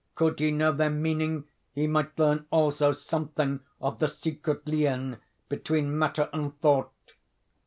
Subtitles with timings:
[0.15, 1.43] Could he know their meaning
[1.73, 6.91] he might learn also something of the secret lien between Matter and Thought.